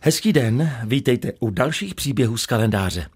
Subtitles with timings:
[0.00, 3.06] Hezký den, vítejte u dalších příběhů z kalendáře.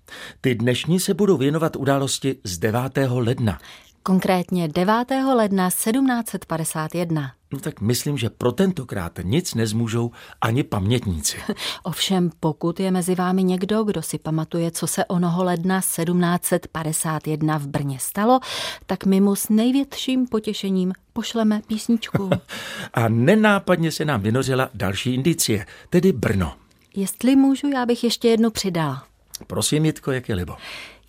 [0.40, 2.80] Ty dnešní se budou věnovat události z 9.
[3.08, 3.58] ledna.
[4.02, 4.94] Konkrétně 9.
[5.34, 7.32] ledna 1751.
[7.52, 10.10] No tak myslím, že pro tentokrát nic nezmůžou
[10.40, 11.38] ani pamětníci.
[11.82, 17.66] Ovšem, pokud je mezi vámi někdo, kdo si pamatuje, co se onoho ledna 1751 v
[17.66, 18.40] Brně stalo,
[18.86, 22.30] tak my mu s největším potěšením pošleme písničku.
[22.94, 26.61] A nenápadně se nám vynořila další indicie, tedy Brno.
[26.96, 29.06] Jestli můžu, já bych ještě jednu přidala.
[29.46, 30.56] Prosím, Jitko, jak je libo.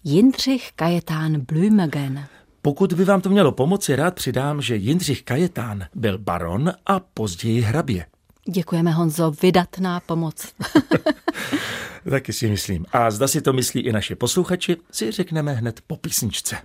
[0.03, 2.25] Jindřich Kajetán Blümegen.
[2.61, 7.61] Pokud by vám to mělo pomoci, rád přidám, že Jindřich Kajetán byl baron a později
[7.61, 8.05] hrabě.
[8.49, 10.53] Děkujeme, Honzo, vydatná pomoc.
[12.09, 12.85] Taky si myslím.
[12.91, 16.57] A zda si to myslí i naši posluchači, si řekneme hned po písničce.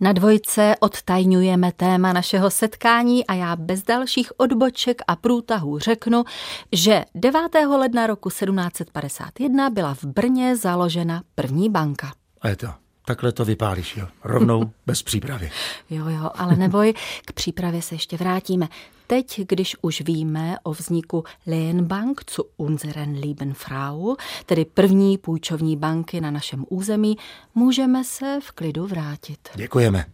[0.00, 6.24] Na dvojce odtajňujeme téma našeho setkání a já bez dalších odboček a průtahů řeknu,
[6.72, 7.40] že 9.
[7.78, 12.12] ledna roku 1751 byla v Brně založena první banka.
[12.40, 12.68] A je to.
[13.06, 14.06] Takhle to vypálíš, jo.
[14.24, 15.50] Rovnou, bez přípravy.
[15.90, 16.94] Jo, jo, ale neboj,
[17.26, 18.68] k přípravě se ještě vrátíme.
[19.06, 24.14] Teď, když už víme o vzniku Lehenbank zu unseren lieben Frau,
[24.46, 27.16] tedy první půjčovní banky na našem území,
[27.54, 29.38] můžeme se v klidu vrátit.
[29.54, 30.04] Děkujeme.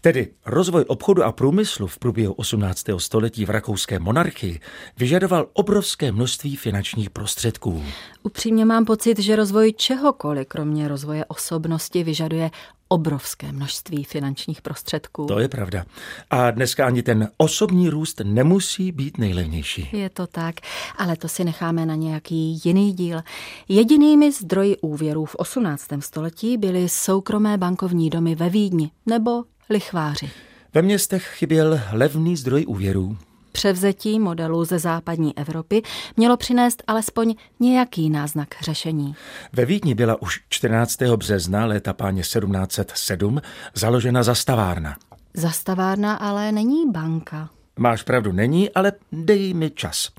[0.00, 2.84] Tedy rozvoj obchodu a průmyslu v průběhu 18.
[2.98, 4.60] století v rakouské monarchii
[4.98, 7.84] vyžadoval obrovské množství finančních prostředků.
[8.22, 12.50] Upřímně mám pocit, že rozvoj čehokoliv, kromě rozvoje osobnosti, vyžaduje
[12.94, 15.26] obrovské množství finančních prostředků.
[15.26, 15.84] To je pravda.
[16.30, 19.88] A dneska ani ten osobní růst nemusí být nejlevnější.
[19.92, 20.54] Je to tak,
[20.98, 23.20] ale to si necháme na nějaký jiný díl.
[23.68, 25.88] Jedinými zdroji úvěrů v 18.
[26.00, 30.30] století byly soukromé bankovní domy ve Vídni nebo lichváři.
[30.74, 33.16] Ve městech chyběl levný zdroj úvěrů.
[33.56, 35.82] Převzetí modelů ze západní Evropy
[36.16, 39.14] mělo přinést alespoň nějaký náznak řešení.
[39.52, 41.02] Ve Vídni byla už 14.
[41.02, 43.40] března léta páně 1707
[43.74, 44.96] založena zastavárna.
[45.34, 47.50] Zastavárna ale není banka.
[47.78, 50.10] Máš pravdu, není, ale dej mi čas.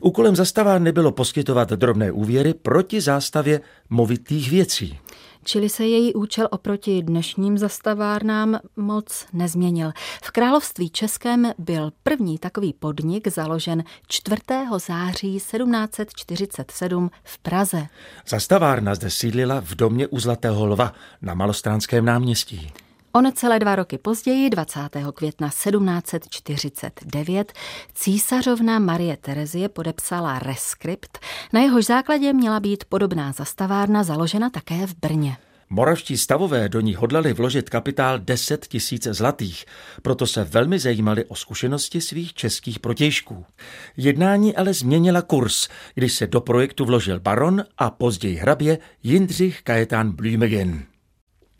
[0.00, 4.98] Úkolem zastavárny bylo poskytovat drobné úvěry proti zástavě movitých věcí
[5.44, 9.92] čili se její účel oproti dnešním zastavárnám moc nezměnil.
[10.24, 14.36] V království českém byl první takový podnik založen 4.
[14.78, 17.86] září 1747 v Praze.
[18.28, 22.72] Zastavárna zde sídlila v domě u Zlatého lva na Malostránském náměstí.
[23.16, 24.80] O necelé dva roky později, 20.
[25.14, 27.52] května 1749,
[27.94, 31.18] císařovna Marie Terezie podepsala reskript,
[31.52, 35.36] na jehož základě měla být podobná zastavárna založena také v Brně.
[35.70, 39.64] Moravští stavové do ní hodlali vložit kapitál 10 tisíc zlatých,
[40.02, 43.44] proto se velmi zajímali o zkušenosti svých českých protějšků.
[43.96, 50.12] Jednání ale změnila kurz, když se do projektu vložil baron a později hrabě Jindřich Kajetán
[50.12, 50.93] Blümegen.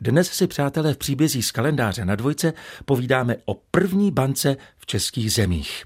[0.01, 2.53] Dnes si, přátelé, v příbězí z kalendáře na dvojce
[2.85, 5.85] povídáme o první bance v českých zemích.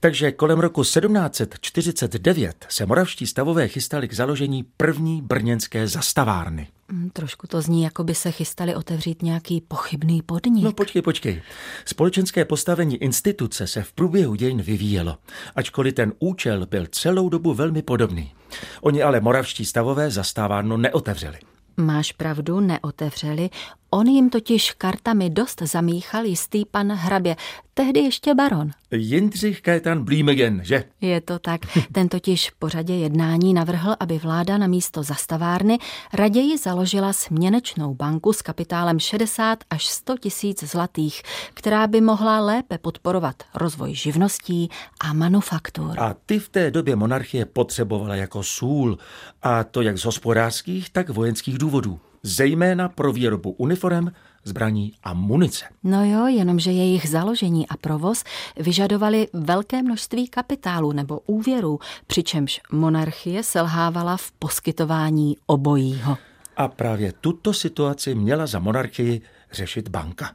[0.00, 6.68] Takže kolem roku 1749 se moravští stavové chystali k založení první brněnské zastavárny.
[6.92, 10.64] Mm, trošku to zní, jako by se chystali otevřít nějaký pochybný podnik.
[10.64, 11.42] No počkej, počkej.
[11.84, 15.18] Společenské postavení instituce se v průběhu dějin vyvíjelo,
[15.56, 18.32] ačkoliv ten účel byl celou dobu velmi podobný.
[18.80, 21.38] Oni ale moravští stavové zastávárnu neotevřeli.
[21.80, 23.50] Máš pravdu, neotevřeli.
[23.92, 27.36] On jim totiž kartami dost zamíchal jistý pan hrabě,
[27.74, 28.70] tehdy ještě baron.
[28.90, 30.84] Jindřich Kajetan Blímegen, že?
[31.00, 31.60] Je to tak.
[31.92, 35.78] Ten totiž po řadě jednání navrhl, aby vláda na místo zastavárny
[36.12, 41.22] raději založila směnečnou banku s kapitálem 60 až 100 tisíc zlatých,
[41.54, 46.00] která by mohla lépe podporovat rozvoj živností a manufaktur.
[46.00, 48.98] A ty v té době monarchie potřebovala jako sůl,
[49.42, 54.08] a to jak z hospodářských, tak vojenských důvodů zejména pro výrobu uniform,
[54.44, 55.64] zbraní a munice.
[55.84, 58.24] No jo, jenomže jejich založení a provoz
[58.56, 66.18] vyžadovali velké množství kapitálu nebo úvěru, přičemž monarchie selhávala v poskytování obojího.
[66.56, 69.20] A právě tuto situaci měla za monarchii
[69.52, 70.30] řešit banka.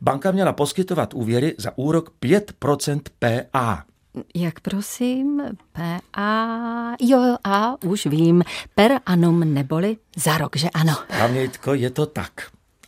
[0.00, 3.84] Banka měla poskytovat úvěry za úrok 5% PA.
[4.34, 5.42] Jak prosím?
[5.72, 6.94] P-A...
[7.00, 8.42] Jo, a už vím.
[8.74, 10.94] Per annum neboli za rok, že ano.
[11.18, 12.32] Pamětko, je to tak.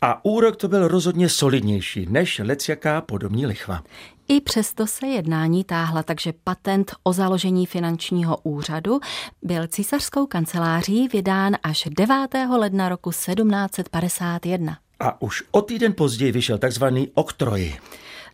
[0.02, 3.82] A úrok to byl rozhodně solidnější než lecjaká podobní lichva.
[4.28, 9.00] I přesto se jednání táhla, takže patent o založení finančního úřadu
[9.42, 12.16] byl císařskou kanceláří vydán až 9.
[12.58, 14.78] ledna roku 1751.
[15.00, 17.74] A už o týden později vyšel takzvaný oktroj.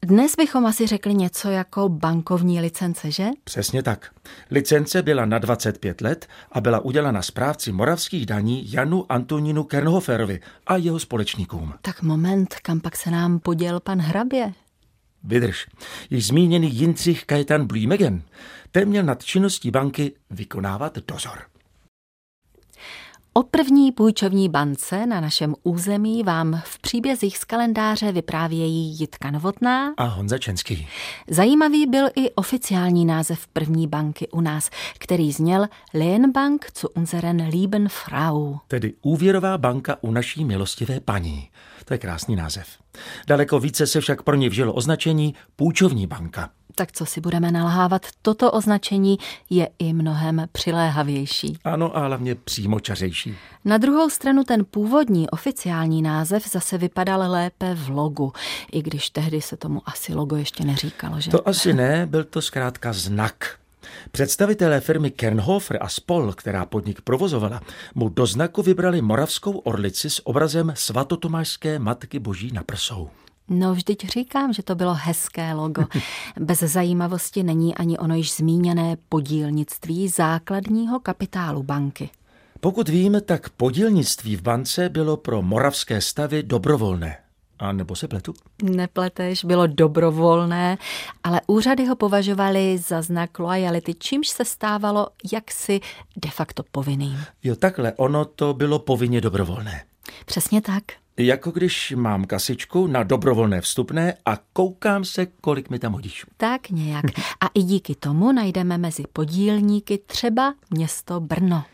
[0.06, 3.28] Dnes bychom asi řekli něco jako bankovní licence, že?
[3.44, 4.10] Přesně tak.
[4.50, 10.76] Licence byla na 25 let a byla udělána správci moravských daní Janu Antonínu Kernhoferovi a
[10.76, 11.74] jeho společníkům.
[11.82, 14.52] Tak moment, kam pak se nám poděl pan hrabě?
[15.24, 15.66] Vydrž.
[16.10, 18.22] Již zmíněný Jindřich Kajetan Blímegen,
[18.70, 21.51] ten měl nad činností banky vykonávat dozor.
[23.34, 29.94] O první půjčovní bance na našem území vám v příbězích z kalendáře vyprávějí Jitka Novotná
[29.96, 30.88] a Honza Čenský.
[31.28, 37.88] Zajímavý byl i oficiální název první banky u nás, který zněl Lehnbank zu unseren lieben
[37.88, 38.56] Frau.
[38.68, 41.48] Tedy úvěrová banka u naší milostivé paní.
[41.84, 42.66] To je krásný název.
[43.26, 46.50] Daleko více se však pro ně vžilo označení půjčovní banka.
[46.74, 49.18] Tak co si budeme nalhávat, toto označení
[49.50, 51.58] je i mnohem přiléhavější.
[51.64, 53.36] Ano, a hlavně přímočařejší.
[53.64, 58.32] Na druhou stranu ten původní oficiální název zase vypadal lépe v logu,
[58.72, 61.30] i když tehdy se tomu asi logo ještě neříkalo, že?
[61.30, 63.56] To asi ne, byl to zkrátka znak.
[64.10, 67.60] Představitelé firmy Kernhofer a spol, která podnik provozovala,
[67.94, 73.10] mu do znaku vybrali moravskou orlici s obrazem svatotomášské matky boží na prsou.
[73.52, 75.84] No vždyť říkám, že to bylo hezké logo.
[76.40, 82.10] Bez zajímavosti není ani ono již zmíněné podílnictví základního kapitálu banky.
[82.60, 87.16] Pokud vím, tak podílnictví v bance bylo pro moravské stavy dobrovolné.
[87.58, 88.34] A nebo se pletu?
[88.62, 90.78] Nepleteš, bylo dobrovolné,
[91.24, 95.80] ale úřady ho považovali za znak lojality, čímž se stávalo jaksi
[96.16, 97.18] de facto povinným.
[97.42, 99.84] Jo, takhle, ono to bylo povinně dobrovolné.
[100.26, 100.82] Přesně tak.
[101.16, 106.26] Jako když mám kasičku na dobrovolné vstupné a koukám se, kolik mi tam hodíš.
[106.36, 107.04] Tak nějak.
[107.40, 111.64] A i díky tomu najdeme mezi podílníky třeba město Brno.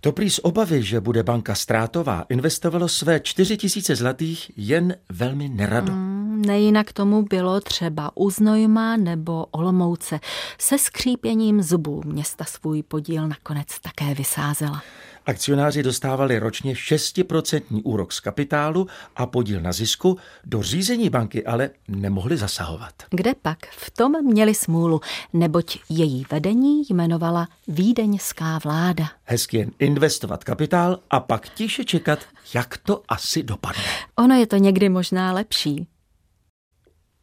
[0.00, 5.48] To prý z obavy, že bude banka ztrátová, investovalo své čtyři tisíce zlatých jen velmi
[5.48, 5.92] nerado.
[5.92, 10.20] Mm, nejinak tomu bylo třeba u Znojma nebo Olomouce.
[10.58, 14.82] Se skřípěním zubů města svůj podíl nakonec také vysázela.
[15.26, 18.86] Akcionáři dostávali ročně 6% úrok z kapitálu
[19.16, 22.92] a podíl na zisku, do řízení banky ale nemohli zasahovat.
[23.10, 23.58] Kde pak?
[23.70, 25.00] V tom měli smůlu,
[25.32, 29.08] neboť její vedení jmenovala Vídeňská vláda.
[29.24, 32.18] Hezky jen investovat kapitál a pak tiše čekat,
[32.54, 33.82] jak to asi dopadne.
[34.16, 35.86] Ono je to někdy možná lepší.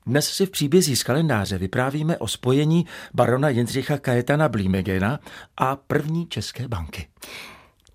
[0.06, 5.20] Dnes si v příbězí z kalendáře vyprávíme o spojení barona Jindřicha Kajetana Blímegena
[5.58, 7.08] a první české banky.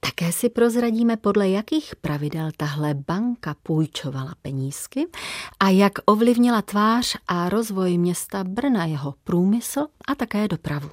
[0.05, 5.07] Také si prozradíme, podle jakých pravidel tahle banka půjčovala penízky
[5.61, 10.91] a jak ovlivnila tvář a rozvoj města Brna, jeho průmysl a také dopravu.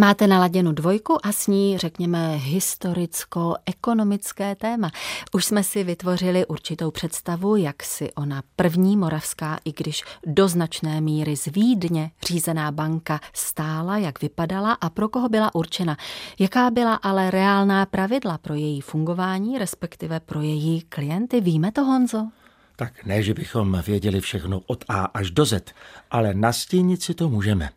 [0.00, 4.90] Máte naladěnu dvojku a s ní, řekněme, historicko-ekonomické téma.
[5.32, 11.00] Už jsme si vytvořili určitou představu, jak si ona první moravská, i když do značné
[11.00, 15.96] míry z Vídně řízená banka stála, jak vypadala a pro koho byla určena.
[16.38, 21.40] Jaká byla ale reálná pravidla pro její fungování, respektive pro její klienty.
[21.40, 22.28] Víme to, Honzo?
[22.76, 25.74] Tak ne, že bychom věděli všechno od A až do Z,
[26.10, 27.70] ale nastínit si to můžeme.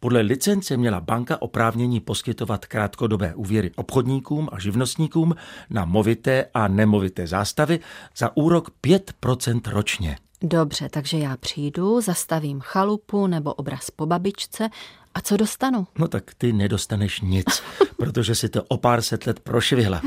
[0.00, 5.34] Podle licence měla banka oprávnění poskytovat krátkodobé úvěry obchodníkům a živnostníkům
[5.70, 7.80] na movité a nemovité zástavy
[8.16, 10.16] za úrok 5% ročně.
[10.42, 14.68] Dobře, takže já přijdu, zastavím chalupu nebo obraz po babičce
[15.14, 15.86] a co dostanu?
[15.98, 17.62] No tak ty nedostaneš nic,
[17.96, 20.02] protože si to o pár set let prošvihla.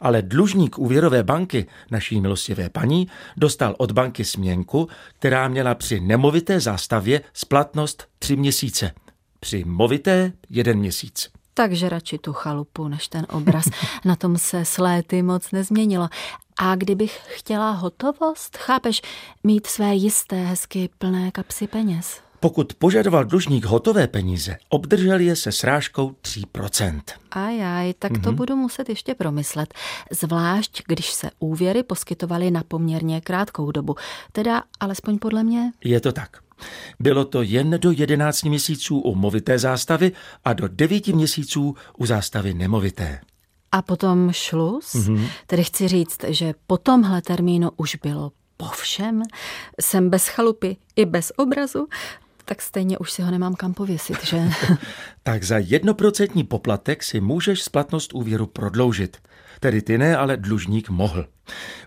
[0.00, 4.88] Ale dlužník úvěrové banky, naší milostivé paní, dostal od banky směnku,
[5.18, 8.92] která měla při nemovité zástavě splatnost tři měsíce–
[9.46, 11.30] při movité jeden měsíc.
[11.54, 13.64] Takže radši tu chalupu než ten obraz.
[14.04, 16.08] Na tom se s léty moc nezměnilo.
[16.58, 19.02] A kdybych chtěla hotovost, chápeš,
[19.44, 22.20] mít své jisté, hezky plné kapsy peněz.
[22.40, 27.00] Pokud požadoval dlužník hotové peníze, obdržel je se srážkou 3%.
[27.30, 28.22] Ajaj, tak mm-hmm.
[28.22, 28.36] to mhm.
[28.36, 29.74] budu muset ještě promyslet.
[30.10, 33.94] Zvlášť, když se úvěry poskytovaly na poměrně krátkou dobu.
[34.32, 35.72] Teda alespoň podle mě.
[35.84, 36.45] Je to tak.
[37.00, 40.12] Bylo to jen do 11 měsíců u movité zástavy
[40.44, 43.20] a do 9 měsíců u zástavy nemovité.
[43.72, 44.94] A potom šlus?
[44.94, 45.28] Mm-hmm.
[45.46, 49.22] Tedy chci říct, že po tomhle termínu už bylo po všem.
[49.80, 51.86] Jsem bez chalupy i bez obrazu,
[52.44, 54.42] tak stejně už si ho nemám kam pověsit, že?
[55.22, 59.16] tak za jednoprocentní poplatek si můžeš splatnost úvěru prodloužit.
[59.60, 61.26] Tedy ty ne, ale dlužník mohl.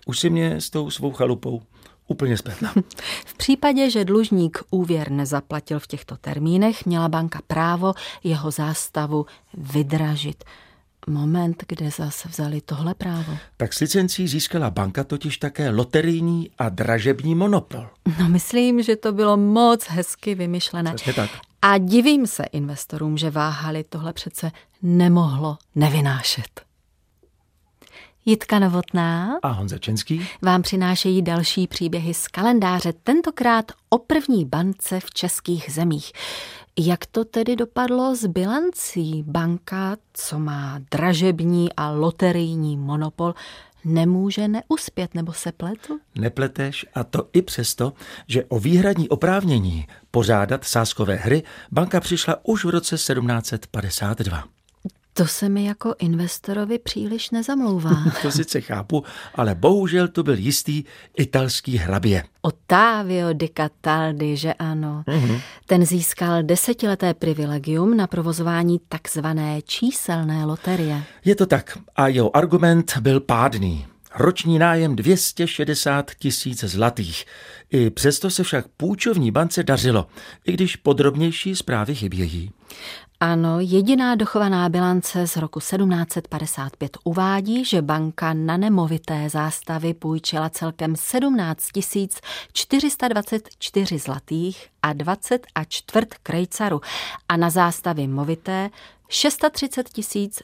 [0.06, 1.62] Už si mě s tou svou chalupou
[2.10, 2.74] úplně spletla.
[3.26, 10.44] V případě, že dlužník úvěr nezaplatil v těchto termínech, měla banka právo jeho zástavu vydražit.
[11.08, 13.38] moment, kde zase vzali tohle právo.
[13.58, 17.88] Tak s licencí získala banka totiž také loterijní a dražební monopol.
[18.20, 20.94] No myslím, že to bylo moc hezky vymyšlené.
[20.94, 21.30] Přesně tak.
[21.62, 24.52] A divím se investorům, že váhali, tohle přece
[24.82, 26.69] nemohlo nevynášet.
[28.26, 35.00] Jitka Novotná a Honza Čenský vám přinášejí další příběhy z kalendáře, tentokrát o první bance
[35.00, 36.12] v českých zemích.
[36.80, 39.24] Jak to tedy dopadlo s bilancí?
[39.28, 43.34] Banka, co má dražební a loterijní monopol,
[43.86, 46.00] nemůže neuspět, nebo se pletu?
[46.16, 47.94] Nepleteš a to i přesto,
[48.28, 54.59] že o výhradní oprávnění pořádat sáskové hry banka přišla už v roce 1752.
[55.20, 57.92] To se mi jako investorovi příliš nezamlouvá.
[58.22, 59.04] to sice chápu,
[59.36, 60.84] ale bohužel to byl jistý
[61.18, 62.24] italský hrabě.
[62.42, 65.04] Ottavio di Cataldi, že ano.
[65.08, 65.42] Mm-hmm.
[65.66, 71.04] Ten získal desetileté privilegium na provozování takzvané číselné loterie.
[71.26, 73.86] Je to tak a jeho argument byl pádný.
[74.16, 77.26] Roční nájem 260 tisíc zlatých.
[77.72, 80.08] I přesto se však půjčovní bance dařilo,
[80.46, 82.52] i když podrobnější zprávy chybějí.
[83.20, 90.96] Ano, jediná dochovaná bilance z roku 1755 uvádí, že banka na nemovité zástavy půjčila celkem
[90.96, 91.68] 17
[92.54, 96.82] 424 zlatých a 20 a čtvrt krejcaru
[97.30, 98.70] a na zástavy movité
[99.10, 99.90] 630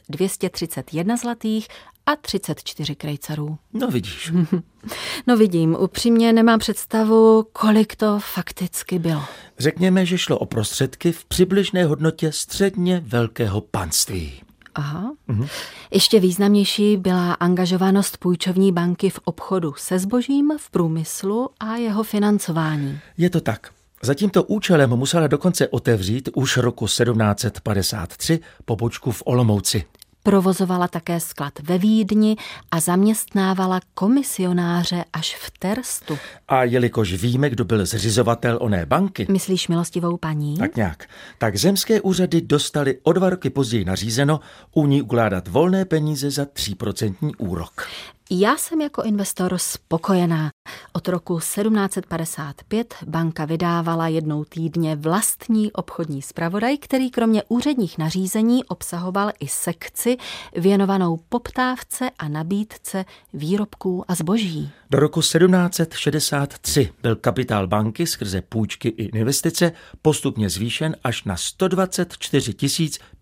[0.08, 1.68] 231 zlatých
[2.06, 3.58] a 34 krejcarů.
[3.72, 4.32] No vidíš.
[5.26, 9.22] no vidím, upřímně nemám představu, kolik to fakticky bylo.
[9.58, 14.42] Řekněme, že šlo o prostředky v přibližné hodnotě středně velkého panství.
[14.74, 15.12] Aha.
[15.28, 15.46] Mhm.
[15.90, 22.98] Ještě významnější byla angažovanost půjčovní banky v obchodu se zbožím, v průmyslu a jeho financování.
[23.18, 23.70] Je to tak.
[24.02, 29.84] Za tímto účelem musela dokonce otevřít už roku 1753 pobočku v Olomouci.
[30.26, 32.36] Provozovala také sklad ve Vídni
[32.70, 36.18] a zaměstnávala komisionáře až v Terstu.
[36.48, 39.26] A jelikož víme, kdo byl zřizovatel oné banky...
[39.30, 40.56] Myslíš milostivou paní?
[40.56, 41.08] Tak nějak.
[41.38, 44.40] Tak zemské úřady dostali o dva roky později nařízeno
[44.74, 47.88] u ní ukládat volné peníze za 3% úrok.
[48.30, 50.50] Já jsem jako investor spokojená.
[50.92, 59.30] Od roku 1755 banka vydávala jednou týdně vlastní obchodní zpravodaj, který kromě úředních nařízení obsahoval
[59.40, 60.16] i sekci
[60.56, 64.70] věnovanou poptávce a nabídce výrobků a zboží.
[64.90, 72.54] Do roku 1763 byl kapitál banky skrze půjčky i investice postupně zvýšen až na 124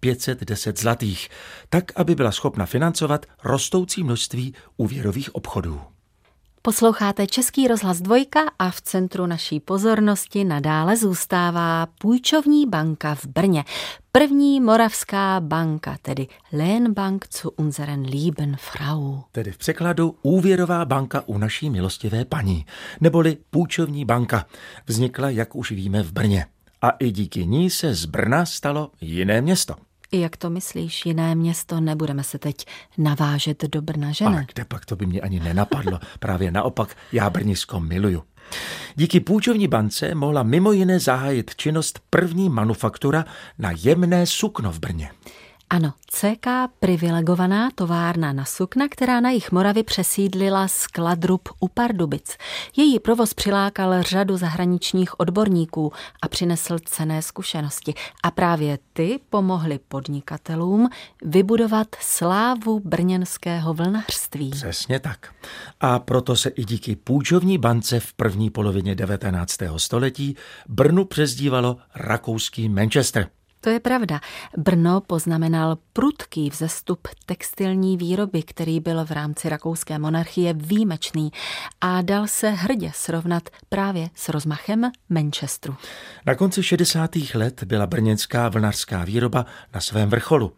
[0.01, 1.29] 510 zlatých,
[1.69, 4.55] tak, aby byla schopna financovat rostoucí množství
[4.95, 5.81] úvěrových obchodů.
[6.63, 13.65] Posloucháte Český rozhlas dvojka a v centru naší pozornosti nadále zůstává půjčovní banka v Brně.
[14.13, 19.21] První moravská banka, tedy Lehnbank zu unseren lieben Frau.
[19.33, 22.67] Tedy v překladu úvěrová banka u naší milostivé paní,
[23.01, 24.47] neboli půjčovní banka.
[24.87, 26.47] Vznikla, jak už víme, v Brně.
[26.83, 29.75] A i díky ní se z Brna stalo jiné město.
[30.21, 31.81] Jak to myslíš, jiné město?
[31.81, 32.67] Nebudeme se teď
[32.99, 34.31] navážet do Brna, že ne?
[34.31, 36.01] Ale kde pak to by mě ani nenapadlo.
[36.19, 38.23] Právě naopak, já Brnisko miluju.
[38.95, 43.25] Díky půjčovní bance mohla mimo jiné zahájit činnost první manufaktura
[43.59, 45.11] na jemné sukno v Brně.
[45.71, 46.47] Ano, CK
[46.81, 52.37] privilegovaná továrna na sukna, která na jich Moravy přesídlila skladrub u Pardubic.
[52.77, 55.93] Její provoz přilákal řadu zahraničních odborníků
[56.23, 57.95] a přinesl cené zkušenosti.
[58.23, 60.89] A právě ty pomohly podnikatelům
[61.23, 64.51] vybudovat slávu brněnského vlnařství.
[64.51, 65.35] Přesně tak.
[65.81, 69.57] A proto se i díky půjčovní bance v první polovině 19.
[69.77, 70.37] století
[70.69, 73.29] Brnu přezdívalo rakouský Manchester.
[73.65, 74.21] To je pravda.
[74.57, 81.31] Brno poznamenal prudký vzestup textilní výroby, který byl v rámci rakouské monarchie výjimečný
[81.81, 85.75] a dal se hrdě srovnat právě s rozmachem Manchesteru.
[86.27, 87.11] Na konci 60.
[87.35, 90.53] let byla brněnská vlnařská výroba na svém vrcholu.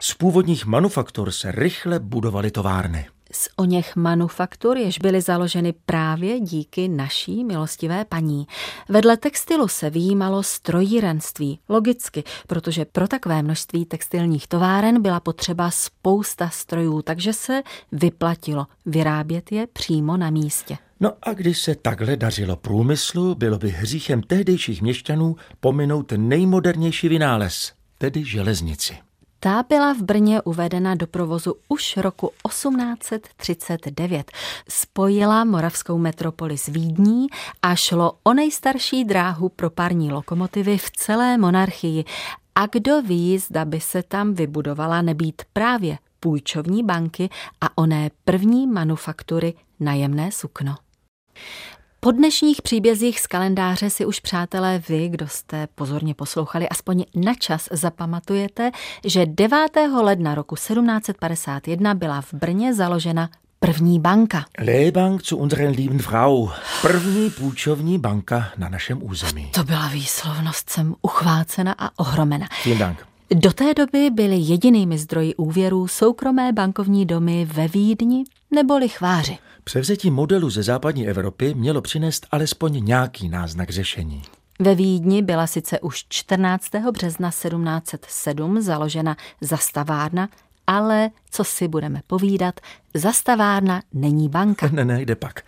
[0.00, 6.88] Z původních manufaktur se rychle budovaly továrny z oněch manufaktur, jež byly založeny právě díky
[6.88, 8.46] naší milostivé paní.
[8.88, 16.48] Vedle textilu se výjímalo strojírenství, logicky, protože pro takové množství textilních továren byla potřeba spousta
[16.48, 20.78] strojů, takže se vyplatilo vyrábět je přímo na místě.
[21.00, 27.72] No a když se takhle dařilo průmyslu, bylo by hříchem tehdejších měšťanů pominout nejmodernější vynález,
[27.98, 29.09] tedy železnici.
[29.42, 34.32] Ta byla v Brně uvedena do provozu už roku 1839.
[34.68, 37.26] Spojila moravskou metropoli s Vídní
[37.62, 42.04] a šlo o nejstarší dráhu pro parní lokomotivy v celé monarchii.
[42.54, 47.28] A kdo ví, zda by se tam vybudovala nebýt právě půjčovní banky
[47.60, 50.76] a oné první manufaktury najemné sukno.
[52.02, 57.34] Po dnešních příbězích z kalendáře si už, přátelé, vy, kdo jste pozorně poslouchali, aspoň na
[57.34, 58.70] čas zapamatujete,
[59.04, 59.58] že 9.
[60.02, 64.44] ledna roku 1751 byla v Brně založena první banka.
[64.58, 66.48] Lehrbank zu unseren lieben Frau.
[66.82, 69.50] První půjčovní banka na našem území.
[69.54, 72.46] To byla výslovnost, jsem uchvácena a ohromena.
[72.64, 73.09] Vielen Dank.
[73.34, 79.38] Do té doby byly jedinými zdroji úvěrů soukromé bankovní domy ve Vídni nebo lichváři.
[79.64, 84.22] Převzetí modelu ze západní Evropy mělo přinést alespoň nějaký náznak řešení.
[84.58, 86.66] Ve Vídni byla sice už 14.
[86.92, 90.28] března 1707 založena zastavárna,
[90.70, 92.60] ale co si budeme povídat,
[92.94, 94.68] zastavárna není banka.
[94.72, 95.40] Ne, ne, kde pak.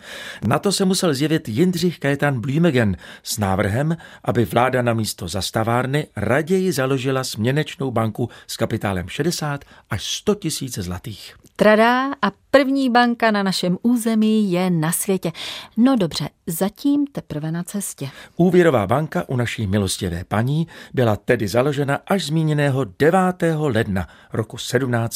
[0.47, 6.07] Na to se musel zjevit Jindřich Kajetan Blümegen s návrhem, aby vláda na místo zastavárny
[6.15, 11.35] raději založila směnečnou banku s kapitálem 60 až 100 tisíc zlatých.
[11.55, 15.31] Tradá a první banka na našem území je na světě.
[15.77, 18.09] No dobře, zatím teprve na cestě.
[18.35, 23.19] Úvěrová banka u naší milostivé paní byla tedy založena až zmíněného 9.
[23.57, 24.57] ledna roku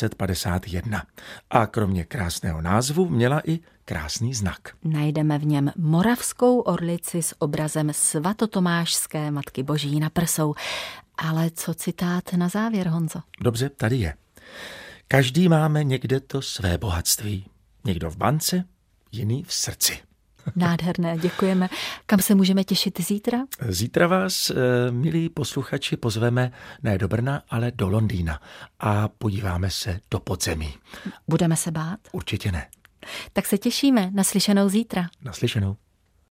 [0.05, 1.03] 1751.
[1.49, 4.59] A kromě krásného názvu měla i krásný znak.
[4.83, 10.55] Najdeme v něm moravskou orlici s obrazem svatotomášské Matky Boží na prsou.
[11.17, 13.19] Ale co citát na závěr, Honzo?
[13.41, 14.13] Dobře, tady je.
[15.07, 17.45] Každý máme někde to své bohatství.
[17.85, 18.63] Někdo v bance,
[19.11, 19.99] jiný v srdci.
[20.55, 21.69] Nádherné, děkujeme.
[22.05, 23.37] Kam se můžeme těšit zítra?
[23.69, 24.55] Zítra vás, eh,
[24.91, 26.51] milí posluchači, pozveme
[26.83, 28.39] ne do Brna, ale do Londýna
[28.79, 30.73] a podíváme se do podzemí.
[31.27, 31.99] Budeme se bát?
[32.11, 32.67] Určitě ne.
[33.33, 34.11] Tak se těšíme.
[34.13, 35.07] Naslyšenou zítra.
[35.21, 35.75] Naslyšenou.